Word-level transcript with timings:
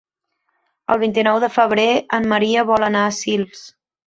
El 0.95 0.99
vint-i-nou 1.03 1.37
de 1.43 1.49
febrer 1.57 1.85
en 2.19 2.27
Maria 2.33 2.65
vol 2.73 2.89
anar 2.89 3.05
a 3.11 3.15
Sils. 3.21 3.63